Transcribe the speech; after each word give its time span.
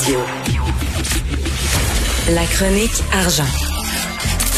Radio. 0.00 0.20
La 2.34 2.44
chronique 2.46 3.02
argent. 3.12 3.44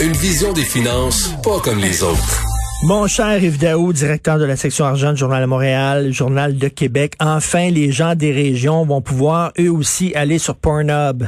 Une 0.00 0.12
vision 0.12 0.52
des 0.52 0.62
finances 0.62 1.34
pas 1.42 1.58
comme 1.60 1.78
les 1.78 2.04
autres. 2.04 2.44
Mon 2.84 3.08
cher 3.08 3.42
Yves 3.42 3.58
Daou, 3.58 3.92
directeur 3.92 4.38
de 4.38 4.44
la 4.44 4.56
section 4.56 4.84
argent 4.84 5.12
du 5.12 5.18
Journal 5.18 5.42
de 5.42 5.46
Montréal, 5.46 6.12
Journal 6.12 6.56
de 6.56 6.68
Québec, 6.68 7.14
enfin 7.18 7.70
les 7.70 7.90
gens 7.90 8.14
des 8.14 8.30
régions 8.30 8.84
vont 8.84 9.00
pouvoir 9.00 9.52
eux 9.58 9.70
aussi 9.70 10.14
aller 10.14 10.38
sur 10.38 10.54
Pornhub. 10.54 11.24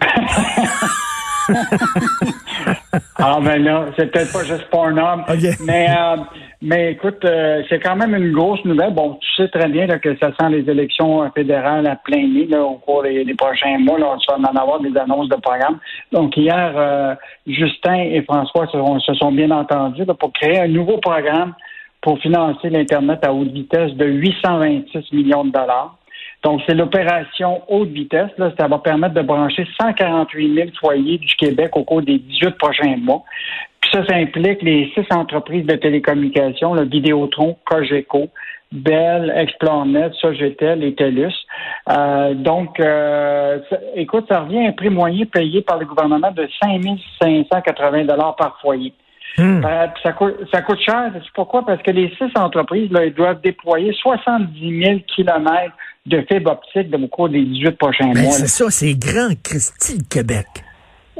ah 3.18 3.38
ben 3.42 3.62
là, 3.62 3.86
c'est 3.96 4.10
peut-être 4.10 4.32
pas 4.32 4.44
juste 4.44 4.68
Pornhub, 4.70 5.20
mais 5.64 5.86
euh, 5.90 6.16
mais 6.62 6.92
écoute, 6.92 7.24
euh, 7.24 7.62
c'est 7.68 7.78
quand 7.78 7.96
même 7.96 8.14
une 8.14 8.32
grosse 8.32 8.62
nouvelle. 8.64 8.92
Bon, 8.92 9.14
tu 9.14 9.28
sais 9.36 9.48
très 9.48 9.68
bien 9.68 9.86
que 9.86 10.16
ça 10.18 10.30
sent 10.38 10.48
les 10.50 10.68
élections 10.68 11.30
fédérales 11.30 11.86
à 11.86 11.96
plein 11.96 12.26
nez 12.26 12.46
là, 12.46 12.62
au 12.62 12.74
cours 12.74 13.02
des, 13.02 13.34
prochains 13.34 13.78
mois. 13.78 13.98
Là, 13.98 14.16
on 14.28 14.42
va 14.42 14.50
en 14.50 14.56
avoir 14.56 14.80
des 14.80 14.96
annonces 14.96 15.28
de 15.28 15.36
programme. 15.36 15.78
Donc 16.12 16.36
hier, 16.36 16.72
euh, 16.76 17.14
Justin 17.46 17.94
et 17.94 18.22
François 18.22 18.66
se, 18.66 19.14
sont 19.14 19.32
bien 19.32 19.50
entendus 19.50 20.04
pour 20.18 20.32
créer 20.32 20.60
un 20.60 20.68
nouveau 20.68 20.98
programme 20.98 21.54
pour 22.02 22.18
financer 22.18 22.70
l'Internet 22.70 23.24
à 23.24 23.32
haute 23.32 23.52
vitesse 23.52 23.92
de 23.92 24.06
826 24.06 25.12
millions 25.12 25.44
de 25.44 25.52
dollars. 25.52 25.96
Donc, 26.42 26.62
c'est 26.66 26.74
l'opération 26.74 27.62
haute 27.68 27.90
vitesse. 27.90 28.30
Là, 28.38 28.52
ça 28.58 28.66
va 28.66 28.78
permettre 28.78 29.14
de 29.14 29.22
brancher 29.22 29.66
148 29.80 30.54
000 30.54 30.68
foyers 30.80 31.18
du 31.18 31.34
Québec 31.36 31.76
au 31.76 31.84
cours 31.84 32.02
des 32.02 32.18
18 32.18 32.56
prochains 32.58 32.96
mois. 32.96 33.22
Puis 33.80 33.90
ça, 33.92 34.04
ça 34.06 34.16
implique 34.16 34.62
les 34.62 34.90
six 34.94 35.04
entreprises 35.10 35.66
de 35.66 35.74
télécommunications, 35.76 36.74
le 36.74 36.84
Vidéotron, 36.84 37.56
Cogeco, 37.66 38.28
Bell, 38.72 39.32
Explorenet, 39.36 40.10
Sogetel 40.20 40.84
et 40.84 40.94
TELUS. 40.94 41.34
Euh, 41.90 42.34
donc, 42.34 42.78
euh, 42.78 43.58
écoute, 43.96 44.26
ça 44.28 44.40
revient 44.40 44.64
à 44.64 44.68
un 44.68 44.72
prix 44.72 44.90
moyen 44.90 45.26
payé 45.26 45.60
par 45.62 45.78
le 45.78 45.86
gouvernement 45.86 46.30
de 46.30 46.48
5 46.62 46.80
580 47.20 48.06
par 48.38 48.58
foyer. 48.60 48.92
Hmm. 49.38 49.64
Euh, 49.64 49.86
ça, 50.02 50.12
coûte, 50.12 50.34
ça 50.52 50.62
coûte 50.62 50.80
cher. 50.80 51.10
C'est 51.14 51.32
pourquoi? 51.34 51.64
Parce 51.64 51.82
que 51.82 51.90
les 51.90 52.08
six 52.16 52.30
entreprises 52.36 52.90
là, 52.90 53.04
ils 53.04 53.14
doivent 53.14 53.40
déployer 53.40 53.92
70 53.92 54.84
000 54.84 54.98
kilomètres 55.14 55.74
de 56.06 56.24
fibre 56.30 56.52
optique 56.52 56.94
au 56.94 57.08
cours 57.08 57.28
des 57.28 57.42
18 57.42 57.72
prochains 57.72 58.12
ben, 58.12 58.22
mois. 58.22 58.32
C'est 58.32 58.48
ça, 58.48 58.70
c'est 58.70 58.94
grand, 58.94 59.30
Christy, 59.42 60.06
Québec. 60.08 60.46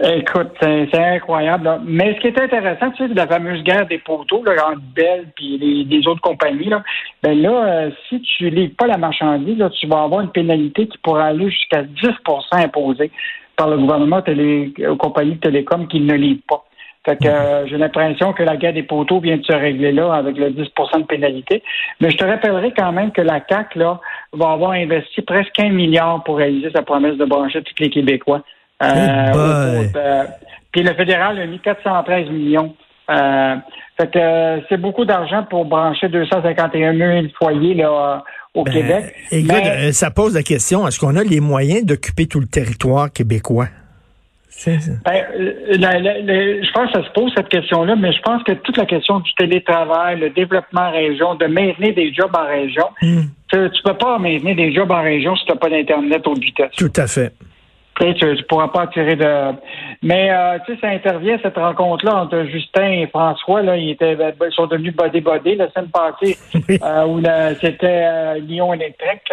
Écoute, 0.02 0.52
c'est 0.62 0.94
incroyable. 0.94 1.82
Mais 1.84 2.14
ce 2.14 2.20
qui 2.20 2.26
est 2.28 2.40
intéressant, 2.40 2.90
tu 2.92 3.06
sais, 3.06 3.12
la 3.12 3.26
fameuse 3.26 3.62
guerre 3.62 3.86
des 3.86 3.98
poteaux 3.98 4.42
là, 4.42 4.52
entre 4.68 4.80
Bell 4.94 5.26
et 5.42 5.84
les, 5.84 6.08
autres 6.08 6.22
compagnies, 6.22 6.70
là, 6.70 6.82
ben 7.22 7.38
là, 7.38 7.50
euh, 7.50 7.90
si 8.08 8.18
tu 8.22 8.48
livres 8.48 8.72
pas 8.78 8.86
la 8.86 8.96
marchandise, 8.96 9.58
là, 9.58 9.68
tu 9.68 9.86
vas 9.88 10.04
avoir 10.04 10.22
une 10.22 10.30
pénalité 10.30 10.88
qui 10.88 10.96
pourra 10.98 11.26
aller 11.26 11.50
jusqu'à 11.50 11.82
10% 11.82 12.14
imposée 12.52 13.10
par 13.56 13.68
le 13.68 13.76
gouvernement 13.76 14.22
télé, 14.22 14.72
aux 14.88 14.96
compagnies 14.96 15.34
de 15.34 15.40
télécom 15.40 15.86
qui 15.86 16.00
ne 16.00 16.14
livrent 16.14 16.46
pas. 16.48 16.64
Fait 17.04 17.16
que 17.16 17.26
euh, 17.26 17.66
j'ai 17.66 17.78
l'impression 17.78 18.34
que 18.34 18.42
la 18.42 18.56
guerre 18.56 18.74
des 18.74 18.82
poteaux 18.82 19.20
vient 19.20 19.38
de 19.38 19.44
se 19.44 19.52
régler 19.52 19.90
là 19.90 20.12
avec 20.12 20.36
le 20.36 20.50
10% 20.50 21.00
de 21.00 21.06
pénalité. 21.06 21.62
Mais 22.00 22.10
je 22.10 22.16
te 22.18 22.24
rappellerai 22.24 22.74
quand 22.76 22.92
même 22.92 23.10
que 23.10 23.22
la 23.22 23.40
CAC 23.40 23.74
là 23.74 24.00
va 24.34 24.50
avoir 24.50 24.72
investi 24.72 25.22
presque 25.22 25.58
un 25.60 25.70
milliard 25.70 26.22
pour 26.24 26.36
réaliser 26.36 26.70
sa 26.74 26.82
promesse 26.82 27.16
de 27.16 27.24
brancher 27.24 27.62
tous 27.62 27.82
les 27.82 27.88
Québécois. 27.88 28.42
Euh, 28.82 29.86
euh, 29.96 30.24
puis 30.72 30.82
le 30.82 30.92
fédéral 30.94 31.38
a 31.38 31.46
mis 31.46 31.58
413 31.58 32.28
millions. 32.28 32.74
fait 33.08 34.10
que 34.12 34.62
c'est 34.68 34.80
beaucoup 34.80 35.06
d'argent 35.06 35.44
pour 35.44 35.64
brancher 35.64 36.08
251 36.10 36.96
000 36.96 37.26
foyers 37.38 37.74
là 37.74 38.22
au 38.52 38.64
ben, 38.64 38.72
Québec. 38.72 39.14
Écoute, 39.30 39.92
ça 39.92 40.10
pose 40.10 40.34
la 40.34 40.42
question 40.42 40.86
est-ce 40.86 41.00
qu'on 41.00 41.16
a 41.16 41.24
les 41.24 41.40
moyens 41.40 41.82
d'occuper 41.82 42.26
tout 42.26 42.40
le 42.40 42.46
territoire 42.46 43.10
québécois? 43.10 43.68
Ben, 45.04 45.24
je 45.34 46.72
pense 46.72 46.92
que 46.92 47.00
ça 47.00 47.06
se 47.06 47.12
pose 47.12 47.32
cette 47.36 47.48
question-là, 47.48 47.96
mais 47.96 48.12
je 48.12 48.20
pense 48.22 48.42
que 48.42 48.52
toute 48.52 48.76
la 48.76 48.86
question 48.86 49.20
du 49.20 49.32
télétravail, 49.34 50.18
le 50.18 50.30
développement 50.30 50.82
en 50.82 50.90
région, 50.90 51.34
de 51.36 51.46
maintenir 51.46 51.94
des 51.94 52.12
jobs 52.12 52.34
en 52.34 52.46
région, 52.46 52.86
hmm. 53.00 53.22
tu 53.50 53.56
ne 53.56 53.68
peux 53.84 53.94
pas 53.94 54.18
maintenir 54.18 54.56
des 54.56 54.72
jobs 54.72 54.90
en 54.90 55.02
région 55.02 55.36
si 55.36 55.44
tu 55.44 55.52
n'as 55.52 55.58
pas 55.58 55.70
d'Internet 55.70 56.26
haute 56.26 56.40
vitesse. 56.40 56.72
Tout 56.76 56.92
à 56.96 57.06
fait. 57.06 57.32
Tu 58.00 58.06
ne 58.06 58.42
pourras 58.44 58.68
pas 58.68 58.86
tirer 58.86 59.14
de. 59.14 59.52
Mais 60.02 60.30
euh, 60.32 60.58
tu 60.64 60.72
sais, 60.72 60.80
ça 60.80 60.88
intervient 60.88 61.36
cette 61.42 61.56
rencontre-là 61.56 62.22
entre 62.22 62.44
Justin 62.44 62.92
et 62.92 63.06
François. 63.08 63.60
Là, 63.60 63.76
ils 63.76 63.90
étaient, 63.90 64.16
ben, 64.16 64.32
ils 64.40 64.54
sont 64.54 64.66
devenus 64.66 64.96
body 64.96 65.20
body 65.20 65.56
la 65.56 65.70
semaine 65.70 65.90
passée, 65.90 66.38
euh, 66.82 67.04
où 67.04 67.20
c'était 67.60 67.86
euh, 68.06 68.38
Lyon 68.38 68.72
électrique. 68.72 69.30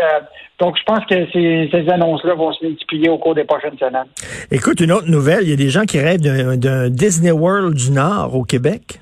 donc, 0.60 0.78
je 0.78 0.84
pense 0.84 1.06
que 1.06 1.16
ces, 1.32 1.70
ces 1.72 1.90
annonces-là 1.90 2.34
vont 2.34 2.52
se 2.52 2.66
multiplier 2.66 3.08
au 3.08 3.18
cours 3.18 3.36
des 3.36 3.46
prochaines 3.46 3.78
semaines. 3.78 4.08
Écoute, 4.52 4.82
une 4.82 4.92
autre 4.92 5.10
nouvelle. 5.10 5.44
Il 5.44 5.50
y 5.50 5.54
a 5.54 5.56
des 5.58 5.70
gens 5.70 5.86
qui 5.86 6.00
rêvent 6.00 6.20
d'un 6.20 6.90
Disney 6.90 7.32
World 7.32 7.76
du 7.76 7.92
Nord 7.92 8.36
au 8.36 8.44
Québec. 8.44 9.00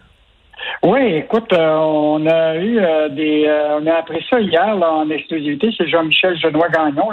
Oui, 0.83 1.15
écoute, 1.15 1.51
on 1.53 2.23
a 2.27 2.55
eu 2.57 2.79
des, 3.15 3.49
on 3.81 3.87
a 3.87 3.93
appris 3.95 4.23
ça 4.29 4.39
hier 4.39 4.77
en 4.79 5.09
exclusivité. 5.09 5.73
C'est 5.75 5.87
Jean-Michel 5.87 6.37
Genois 6.37 6.69
Gagnon. 6.69 7.09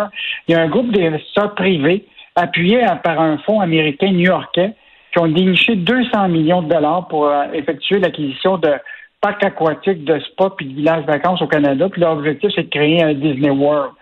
Il 0.47 0.53
y 0.53 0.55
a 0.55 0.61
un 0.61 0.69
groupe 0.69 0.93
d'investisseurs 0.93 1.55
privés 1.55 2.05
appuyés 2.35 2.85
par 3.03 3.21
un 3.21 3.39
fonds 3.39 3.61
américain 3.61 4.11
new-yorkais 4.11 4.75
qui 5.13 5.19
ont 5.19 5.29
déniché 5.29 5.77
200 5.77 6.29
millions 6.29 6.63
de 6.63 6.69
dollars 6.69 7.07
pour 7.09 7.27
euh, 7.27 7.45
effectuer 7.53 7.99
l'acquisition 7.99 8.59
de 8.59 8.73
parcs 9.21 9.45
aquatiques, 9.45 10.05
de 10.05 10.19
spas 10.21 10.51
puis 10.57 10.67
de 10.67 10.75
villages 10.75 11.05
vacances 11.05 11.43
au 11.43 11.47
Canada. 11.47 11.89
Puis 11.89 12.01
leur 12.01 12.13
objectif, 12.13 12.51
c'est 12.55 12.65
de 12.65 12.71
créer 12.71 13.03
un 13.03 13.15
Disney 13.15 13.51
World 13.51 13.93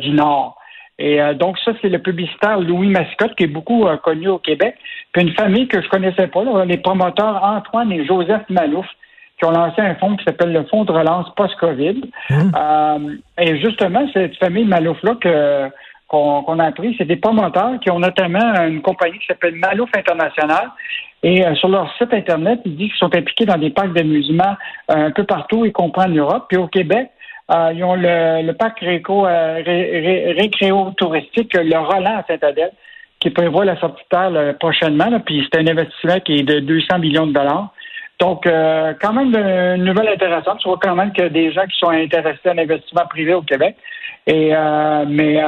du 0.00 0.10
Nord. 0.10 0.56
Et 0.98 1.20
euh, 1.20 1.34
donc, 1.34 1.58
ça, 1.64 1.72
c'est 1.80 1.88
le 1.88 2.00
publicitaire 2.00 2.58
Louis 2.60 2.88
Mascotte, 2.88 3.36
qui 3.36 3.44
est 3.44 3.48
beaucoup 3.48 3.86
euh, 3.86 3.96
connu 3.98 4.28
au 4.28 4.38
Québec. 4.38 4.74
Puis 5.12 5.22
une 5.22 5.34
famille 5.34 5.68
que 5.68 5.80
je 5.80 5.88
connaissais 5.88 6.26
pas, 6.26 6.42
les 6.64 6.78
promoteurs 6.78 7.42
Antoine 7.42 7.92
et 7.92 8.04
Joseph 8.04 8.42
Malouf, 8.48 8.86
qui 9.38 9.44
ont 9.44 9.52
lancé 9.52 9.80
un 9.80 9.94
fonds 9.94 10.16
qui 10.16 10.24
s'appelle 10.24 10.52
le 10.52 10.64
Fonds 10.64 10.84
de 10.84 10.90
relance 10.90 11.32
post-COVID. 11.36 12.00
Mmh. 12.28 13.18
et 13.40 13.60
justement, 13.60 14.04
cette 14.12 14.36
famille 14.38 14.64
Malouf-là 14.64 15.14
que 15.20 15.70
qu'on 16.08 16.58
a 16.58 16.64
appris, 16.64 16.94
c'est 16.96 17.04
des 17.04 17.16
promoteurs 17.16 17.78
qui 17.80 17.90
ont 17.90 17.98
notamment 17.98 18.54
une 18.66 18.80
compagnie 18.80 19.18
qui 19.18 19.26
s'appelle 19.26 19.54
Malouf 19.54 19.90
International. 19.94 20.70
Et 21.22 21.44
euh, 21.44 21.54
sur 21.56 21.68
leur 21.68 21.94
site 21.96 22.14
Internet, 22.14 22.60
ils 22.64 22.76
disent 22.76 22.88
qu'ils 22.90 22.98
sont 22.98 23.14
impliqués 23.14 23.44
dans 23.44 23.58
des 23.58 23.68
parcs 23.70 23.92
d'amusement 23.92 24.56
euh, 24.90 25.06
un 25.06 25.10
peu 25.10 25.24
partout, 25.24 25.66
y 25.66 25.72
compris 25.72 26.06
en 26.06 26.10
Europe. 26.10 26.46
Puis 26.48 26.56
au 26.56 26.68
Québec, 26.68 27.10
euh, 27.50 27.72
ils 27.74 27.84
ont 27.84 27.94
le, 27.94 28.52
parc 28.52 28.80
réco, 28.80 29.22
récréo-touristique, 29.22 31.52
le 31.54 31.78
Roland 31.78 32.18
à 32.18 32.24
Saint-Adèle, 32.26 32.72
qui 33.20 33.28
prévoit 33.30 33.66
la 33.66 33.78
sortie 33.80 34.02
de 34.04 34.08
terre 34.08 34.54
prochainement. 34.58 35.10
puis 35.20 35.46
c'est 35.50 35.58
un 35.60 35.66
investissement 35.66 36.20
qui 36.20 36.36
est 36.36 36.42
de 36.42 36.60
200 36.60 37.00
millions 37.00 37.26
de 37.26 37.32
dollars. 37.32 37.74
Donc, 38.20 38.44
quand 38.44 39.12
même 39.12 39.34
une 39.34 39.84
nouvelle 39.84 40.08
intéressante. 40.08 40.58
Tu 40.58 40.68
vois 40.68 40.78
quand 40.80 40.96
même 40.96 41.12
que 41.12 41.28
des 41.28 41.52
gens 41.52 41.66
qui 41.66 41.78
sont 41.78 41.90
intéressés 41.90 42.48
à 42.48 42.54
l'investissement 42.54 43.06
privé 43.08 43.32
au 43.32 43.42
Québec. 43.42 43.76
Et 44.26 44.52
mais 45.06 45.40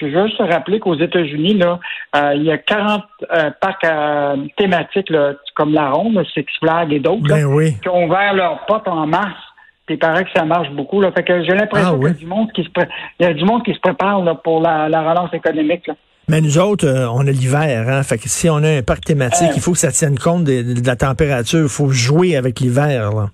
je 0.00 0.06
veux 0.06 0.26
juste 0.26 0.40
rappeler 0.40 0.80
qu'aux 0.80 0.98
États-Unis, 0.98 1.54
là, 1.54 1.78
euh, 2.16 2.34
il 2.34 2.44
y 2.44 2.50
a 2.50 2.58
40 2.58 3.02
euh, 3.32 3.50
parcs 3.60 3.84
euh, 3.84 4.36
thématiques 4.56 5.12
comme 5.54 5.72
la 5.72 5.90
Ronde, 5.90 6.24
Six 6.32 6.46
Flags 6.60 6.92
et 6.92 7.00
d'autres 7.00 7.28
ben 7.28 7.72
qui 7.82 7.88
ont 7.88 8.06
ouvert 8.06 8.34
leurs 8.34 8.64
portes 8.66 8.88
en 8.88 9.06
mars. 9.06 9.36
Puis 9.86 9.96
il 9.96 9.98
paraît 9.98 10.24
que 10.24 10.30
ça 10.34 10.44
marche 10.44 10.70
beaucoup. 10.70 11.00
Là. 11.00 11.10
Fait 11.12 11.24
que 11.24 11.42
j'ai 11.42 11.54
l'impression 11.54 11.94
ah 11.94 11.98
qu'il 11.98 12.08
y 12.08 12.10
a 12.10 12.14
du 12.14 12.26
monde 12.26 12.52
qui 12.52 12.62
se 12.62 12.68
il 13.18 13.26
y 13.26 13.28
a 13.28 13.34
du 13.34 13.44
monde 13.44 13.64
qui 13.64 13.74
se 13.74 13.80
prépare 13.80 14.40
pour 14.42 14.60
la, 14.60 14.86
relance 14.86 15.32
économique. 15.34 15.90
Mais 16.28 16.40
nous 16.40 16.58
autres, 16.58 16.86
on 17.12 17.26
a 17.26 17.30
l'hiver, 17.30 17.88
hein? 17.88 18.04
Fait 18.04 18.16
que 18.16 18.28
si 18.28 18.48
on 18.48 18.58
a 18.58 18.68
un 18.78 18.82
parc 18.82 19.04
thématique, 19.04 19.50
il 19.56 19.60
faut 19.60 19.72
que 19.72 19.78
ça 19.78 19.90
tienne 19.90 20.16
compte 20.16 20.44
de, 20.44 20.80
de 20.80 20.86
la 20.86 20.94
température. 20.94 21.62
Il 21.62 21.68
faut 21.68 21.90
jouer 21.90 22.36
avec 22.36 22.60
l'hiver. 22.60 23.30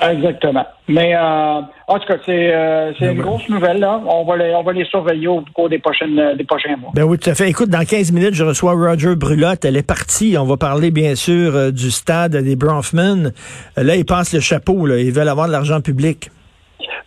Exactement. 0.00 0.66
Mais 0.88 1.14
euh, 1.14 1.60
en 1.88 1.98
tout 1.98 2.06
cas, 2.06 2.16
c'est 2.24 2.54
euh, 2.54 2.92
ben 3.00 3.16
une 3.16 3.22
grosse 3.22 3.48
nouvelle. 3.48 3.80
Là. 3.80 4.00
On, 4.06 4.24
va 4.24 4.36
les, 4.36 4.54
on 4.54 4.62
va 4.62 4.72
les 4.72 4.84
surveiller 4.84 5.26
au 5.26 5.44
cours 5.52 5.68
des, 5.68 5.78
prochaines, 5.78 6.18
euh, 6.18 6.34
des 6.36 6.44
prochains 6.44 6.76
mois. 6.76 6.90
Ben 6.94 7.02
oui, 7.02 7.18
tout 7.18 7.28
à 7.28 7.34
fait. 7.34 7.48
Écoute, 7.48 7.68
dans 7.68 7.84
15 7.84 8.12
minutes, 8.12 8.34
je 8.34 8.44
reçois 8.44 8.72
Roger 8.72 9.16
Brulotte. 9.16 9.64
Elle 9.64 9.76
est 9.76 9.86
partie. 9.86 10.36
On 10.38 10.44
va 10.44 10.56
parler, 10.56 10.90
bien 10.92 11.16
sûr, 11.16 11.56
euh, 11.56 11.70
du 11.72 11.90
stade 11.90 12.36
des 12.36 12.56
Bronfman. 12.56 13.32
Là, 13.76 13.96
ils 13.96 14.04
passent 14.04 14.32
le 14.32 14.40
chapeau. 14.40 14.86
Là. 14.86 14.98
Ils 14.98 15.12
veulent 15.12 15.28
avoir 15.28 15.48
de 15.48 15.52
l'argent 15.52 15.80
public. 15.80 16.30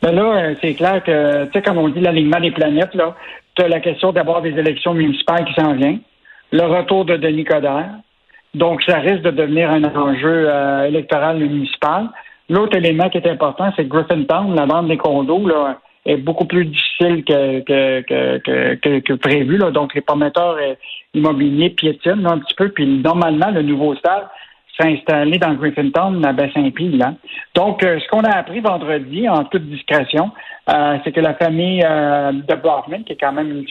Ben 0.01 0.11
là, 0.11 0.53
c'est 0.61 0.73
clair 0.73 1.01
que, 1.03 1.45
tu 1.45 1.51
sais, 1.53 1.61
comme 1.61 1.77
on 1.77 1.87
dit, 1.87 2.01
l'alignement 2.01 2.41
des 2.41 2.51
planètes, 2.51 2.93
là, 2.93 3.15
tu 3.55 3.63
as 3.63 3.69
la 3.69 3.79
question 3.79 4.11
d'avoir 4.11 4.41
des 4.41 4.51
élections 4.51 4.93
municipales 4.93 5.45
qui 5.45 5.53
s'en 5.53 5.73
viennent, 5.75 6.01
le 6.51 6.63
retour 6.63 7.05
de 7.05 7.15
Denis 7.15 7.45
Coderre. 7.45 7.89
Donc, 8.53 8.83
ça 8.83 8.97
risque 8.97 9.21
de 9.21 9.31
devenir 9.31 9.71
un 9.71 9.83
enjeu 9.85 10.49
électoral 10.85 11.37
municipal. 11.39 12.09
L'autre 12.49 12.75
élément 12.75 13.09
qui 13.09 13.17
est 13.17 13.29
important, 13.29 13.71
c'est 13.75 13.85
que 13.85 13.89
Griffintown, 13.89 14.55
la 14.55 14.65
vente 14.65 14.87
des 14.87 14.97
condos, 14.97 15.47
là, 15.47 15.79
est 16.05 16.17
beaucoup 16.17 16.45
plus 16.45 16.65
difficile 16.65 17.23
que, 17.23 17.61
que, 17.61 18.99
que, 18.99 19.13
prévu. 19.13 19.57
Là. 19.57 19.71
Donc, 19.71 19.93
les 19.93 20.01
promoteurs 20.01 20.57
euh, 20.61 20.75
immobiliers 21.13 21.69
piétinent 21.69 22.29
un 22.29 22.39
petit 22.39 22.55
peu. 22.55 22.69
Puis, 22.69 22.85
normalement, 22.85 23.51
le 23.51 23.61
nouveau 23.61 23.95
stade, 23.95 24.27
s'installer 24.79 25.37
dans 25.37 25.53
Griffintown, 25.53 26.25
à 26.25 26.33
Baie-Saint-Pie. 26.33 26.99
Donc, 27.55 27.81
ce 27.83 28.07
qu'on 28.09 28.21
a 28.21 28.35
appris 28.35 28.59
vendredi, 28.59 29.29
en 29.29 29.43
toute 29.45 29.69
discrétion, 29.69 30.31
c'est 30.67 31.11
que 31.11 31.19
la 31.19 31.35
famille 31.35 31.81
de 31.81 32.55
Brockman, 32.55 33.03
qui 33.03 33.13
est 33.13 33.17
quand 33.19 33.33
même 33.33 33.51
une, 33.51 33.67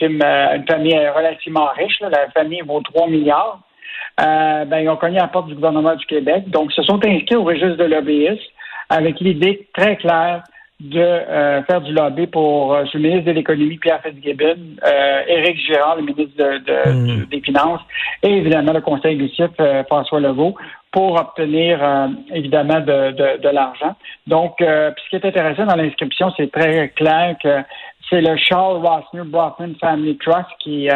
famille 0.65 0.97
relativement 1.09 1.67
riche, 1.75 1.99
la 1.99 2.29
famille 2.33 2.61
vaut 2.61 2.79
3 2.79 3.09
milliards, 3.09 3.59
ben, 4.17 4.79
ils 4.79 4.87
ont 4.87 4.95
cogné 4.95 5.17
à 5.17 5.23
la 5.23 5.27
porte 5.27 5.47
du 5.47 5.55
gouvernement 5.55 5.93
du 5.93 6.05
Québec. 6.05 6.49
Donc, 6.49 6.71
se 6.71 6.81
sont 6.83 7.05
inscrits 7.05 7.35
au 7.35 7.43
registre 7.43 7.75
de 7.75 7.83
l'obéis 7.83 8.39
avec 8.93 9.19
l'idée 9.19 9.67
très 9.73 9.95
claire 9.97 10.43
de 10.79 10.99
euh, 10.99 11.63
faire 11.63 11.81
du 11.81 11.93
lobby 11.93 12.27
pour 12.27 12.73
euh, 12.73 12.83
le 12.93 12.99
ministre 12.99 13.25
de 13.25 13.31
l'Économie, 13.31 13.77
Pierre 13.77 14.01
Fitzgibbon, 14.03 14.57
euh, 14.85 15.21
Éric 15.27 15.57
Girard, 15.65 15.95
le 15.95 16.03
ministre 16.03 16.35
de, 16.37 16.91
hmm. 16.91 17.25
des 17.25 17.41
Finances, 17.41 17.81
et 18.21 18.37
évidemment 18.37 18.73
le 18.73 18.81
conseil 18.81 19.13
exécutif 19.15 19.51
euh, 19.59 19.83
François 19.85 20.19
Legault, 20.19 20.55
pour 20.91 21.19
obtenir 21.19 21.79
évidemment 22.31 22.79
de, 22.79 23.37
de, 23.37 23.49
l'argent. 23.49 23.95
Donc, 24.27 24.57
ce 24.59 25.09
qui 25.09 25.15
est 25.15 25.25
intéressant 25.25 25.65
dans 25.65 25.75
l'inscription, 25.75 26.31
c'est 26.37 26.51
très 26.51 26.89
clair 26.89 27.35
que 27.41 27.63
c'est 28.07 28.21
le 28.21 28.37
Charles 28.37 28.85
Rossner 28.85 29.23
Brockman 29.23 29.73
Family 29.81 30.15
Trust 30.19 30.49
qui 30.59 30.87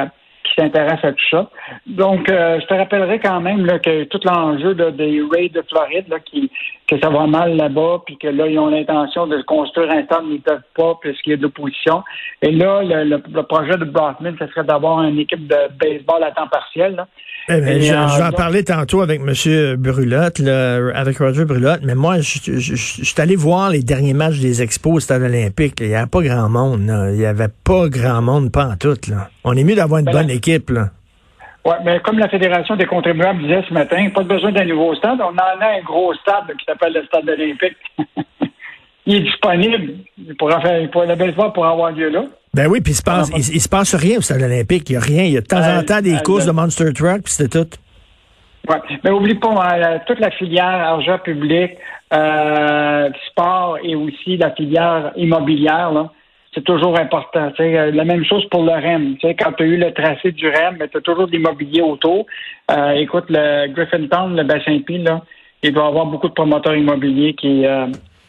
qui 0.48 0.62
s'intéresse 0.62 1.04
à 1.04 1.12
tout 1.12 1.30
ça. 1.30 1.50
Donc, 1.86 2.30
euh, 2.30 2.60
je 2.60 2.66
te 2.66 2.74
rappellerai 2.74 3.20
quand 3.20 3.42
même 3.42 3.66
là, 3.66 3.80
que 3.80 4.04
tout 4.06 4.20
l'enjeu 4.24 4.74
des 4.74 5.22
Rays 5.32 5.50
de 5.50 5.64
Floride, 5.70 6.08
là, 6.10 6.20
qui, 6.20 6.52
que 6.88 6.98
ça 7.00 7.10
va 7.10 7.28
mal 7.28 7.56
là-bas, 7.58 8.02
puis 8.06 8.18
que 8.18 8.28
là, 8.28 8.48
ils 8.48 8.58
ont 8.58 8.70
l'intention 8.70 9.28
de 9.28 9.42
construire 9.42 9.92
un 9.92 10.04
stade, 10.06 10.24
mais 10.28 10.36
ils 10.36 10.38
ne 10.38 10.42
peuvent 10.42 10.62
pas 10.76 10.98
puisqu'il 11.02 11.32
y 11.32 11.34
a 11.34 11.38
de 11.38 11.42
l'opposition. 11.44 12.04
Et 12.42 12.52
là, 12.52 12.82
le, 12.84 13.42
projet 13.44 13.78
de 13.78 13.84
Brockman, 13.84 14.34
ce 14.40 14.48
serait 14.48 14.64
d'avoir 14.64 15.04
une 15.04 15.20
équipe 15.20 15.48
de 15.48 15.58
baseball 15.80 16.24
à 16.24 16.32
temps 16.32 16.48
partiel. 16.48 16.96
Là. 16.96 17.08
Eh 17.50 17.62
ben, 17.62 17.82
je, 17.82 17.92
vais 17.92 18.24
en 18.24 18.32
parler 18.32 18.64
tantôt 18.64 19.02
avec 19.02 19.22
M. 19.22 19.76
Brulotte, 19.78 20.42
avec 20.42 21.18
Roger 21.18 21.46
Brulotte, 21.46 21.82
mais 21.84 21.96
moi, 21.96 22.20
je, 22.20 22.76
suis 22.76 23.22
allé 23.22 23.36
voir 23.36 23.70
les 23.70 23.84
derniers 23.84 24.14
matchs 24.14 24.40
des 24.40 24.62
Expos 24.62 24.96
au 24.96 25.00
Stade 25.00 25.22
olympique. 25.22 25.76
Il 25.80 25.88
n'y 25.88 25.96
avait 25.96 26.08
pas 26.08 26.22
grand 26.22 26.50
monde. 26.50 26.82
Il 27.12 27.18
n'y 27.18 27.26
avait 27.26 27.50
pas 27.64 27.90
grand 27.90 28.22
monde, 28.22 28.52
pas 28.52 28.66
en 28.66 28.76
tout. 28.76 28.98
Là. 29.10 29.30
On 29.44 29.54
est 29.54 29.64
mieux 29.64 29.76
d'avoir 29.76 30.00
une 30.00 30.06
ben, 30.06 30.14
bonne 30.14 30.30
équipe. 30.30 30.70
Là. 30.70 30.90
Oui, 31.68 31.74
mais 31.84 32.00
comme 32.00 32.18
la 32.18 32.30
Fédération 32.30 32.78
des 32.78 32.86
contribuables 32.86 33.42
disait 33.42 33.62
ce 33.68 33.74
matin, 33.74 34.08
pas 34.16 34.24
besoin 34.24 34.54
d'un 34.54 34.64
nouveau 34.64 34.96
stade. 34.96 35.20
On 35.20 35.34
en 35.34 35.62
a 35.62 35.78
un 35.78 35.82
gros 35.84 36.14
stade 36.14 36.56
qui 36.58 36.64
s'appelle 36.64 36.94
le 36.94 37.04
Stade 37.04 37.28
olympique. 37.28 37.76
il 39.06 39.16
est 39.16 39.20
disponible. 39.20 39.96
Il 40.18 40.34
pourra 40.38 40.62
faire, 40.62 40.80
il 40.80 40.90
pourra, 40.90 41.14
belle 41.14 41.36
fois 41.36 41.52
pour 41.52 41.66
avoir 41.66 41.92
lieu 41.92 42.08
là. 42.08 42.24
Ben 42.54 42.68
oui, 42.68 42.80
puis 42.80 42.94
il 42.94 42.96
se 42.96 43.04
passe, 43.04 43.30
il, 43.36 43.62
se 43.62 43.68
passe 43.68 43.96
rien 43.96 44.20
au 44.20 44.22
stade 44.22 44.42
olympique. 44.42 44.90
Il 44.90 44.94
n'y 44.94 44.98
a 44.98 45.02
rien. 45.02 45.24
Il 45.24 45.34
y 45.34 45.38
a 45.38 45.42
de 45.42 45.46
temps 45.46 45.58
en 45.58 45.80
euh, 45.80 45.82
temps 45.82 46.02
des 46.02 46.16
euh, 46.16 46.20
courses 46.20 46.46
de 46.46 46.52
Monster 46.52 46.94
Truck, 46.94 47.24
puis 47.24 47.34
c'était 47.34 47.60
tout. 47.60 47.70
Oui, 48.70 48.78
mais 49.04 49.12
oublie 49.12 49.36
pas, 49.36 49.50
hein, 49.50 50.00
toute 50.08 50.20
la 50.20 50.32
filière 50.32 50.64
argent 50.66 51.20
public, 51.20 51.72
euh, 52.14 53.10
sport 53.30 53.78
et 53.84 53.94
aussi 53.94 54.38
la 54.38 54.52
filière 54.52 55.12
immobilière, 55.18 55.92
là, 55.92 56.12
c'est 56.58 56.64
toujours 56.64 56.98
important. 56.98 57.52
Euh, 57.60 57.92
la 57.92 58.04
même 58.04 58.26
chose 58.26 58.44
pour 58.50 58.64
le 58.64 58.72
REM. 58.72 59.16
quand 59.22 59.52
tu 59.54 59.64
as 59.64 59.66
eu 59.68 59.78
le 59.78 59.94
tracé 59.94 60.32
du 60.32 60.50
REM, 60.50 60.78
tu 60.92 60.98
as 60.98 61.02
toujours 61.02 61.28
de 61.28 61.32
l'immobilier 61.32 61.82
autour. 61.82 62.26
écoute, 62.96 63.26
le 63.30 63.68
Griffintown, 63.74 64.36
le 64.36 64.44
Bassin-Pie, 64.44 65.04
là, 65.04 65.22
il 65.62 65.72
doit 65.72 65.86
y 65.86 65.88
avoir 65.88 66.08
beaucoup 66.08 66.30
de 66.30 66.34
promoteurs 66.34 66.76
immobiliers 66.76 67.34
qui, 67.34 67.66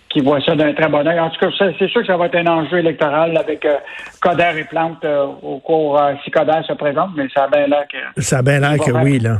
qui 0.08 0.20
voit 0.20 0.40
ça 0.40 0.54
d'un 0.54 0.72
très 0.72 0.88
bon 0.88 1.06
oeil. 1.06 1.20
En 1.20 1.30
tout 1.30 1.40
cas, 1.40 1.50
c'est 1.78 1.88
sûr 1.88 2.00
que 2.00 2.06
ça 2.06 2.16
va 2.16 2.26
être 2.26 2.36
un 2.36 2.46
enjeu 2.46 2.78
électoral 2.78 3.36
avec 3.36 3.64
euh, 3.64 3.76
Coder 4.20 4.52
et 4.58 4.64
Plante 4.64 5.04
euh, 5.04 5.26
au 5.42 5.58
cours 5.58 6.00
euh, 6.00 6.14
si 6.24 6.30
Coder 6.30 6.60
se 6.66 6.72
présente, 6.74 7.10
mais 7.16 7.26
ça 7.34 7.44
a 7.44 7.48
bien 7.48 7.66
l'air 7.66 7.86
que. 7.88 8.22
Ça 8.22 8.38
a 8.38 8.42
bien 8.42 8.60
l'air 8.60 8.78
que 8.78 8.90
oui, 8.90 9.18
là. 9.18 9.38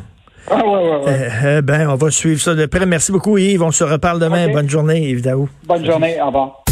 Ah, 0.51 0.57
ouais, 0.57 0.65
ouais, 0.65 0.97
ouais. 1.05 1.29
Eh, 1.45 1.59
eh, 1.59 1.63
ben, 1.63 1.89
on 1.91 1.97
va 1.97 2.11
suivre 2.11 2.41
ça 2.41 2.55
de 2.55 2.65
près. 2.67 2.87
Merci 2.87 3.13
beaucoup, 3.13 3.37
Yves. 3.37 3.63
On 3.63 3.71
se 3.71 3.85
reparle 3.85 4.19
demain. 4.19 4.49
Bonne 4.49 4.69
journée, 4.69 5.11
Yves 5.11 5.23
Daou. 5.23 5.49
Bonne 5.67 5.85
journée. 5.85 6.21
Au 6.23 6.27
revoir. 6.27 6.63